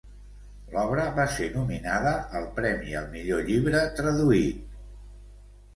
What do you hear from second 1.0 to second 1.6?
va ser